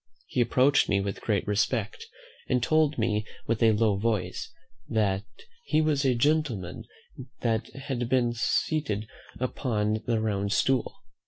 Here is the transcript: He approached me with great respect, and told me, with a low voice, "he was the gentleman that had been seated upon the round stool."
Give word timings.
He 0.25 0.41
approached 0.41 0.89
me 0.89 0.99
with 0.99 1.21
great 1.21 1.45
respect, 1.45 2.07
and 2.49 2.63
told 2.63 2.97
me, 2.97 3.23
with 3.45 3.61
a 3.61 3.71
low 3.73 3.97
voice, 3.97 4.51
"he 5.63 5.79
was 5.79 6.01
the 6.01 6.15
gentleman 6.15 6.85
that 7.41 7.67
had 7.75 8.09
been 8.09 8.33
seated 8.33 9.07
upon 9.39 10.01
the 10.07 10.19
round 10.19 10.53
stool." 10.53 11.03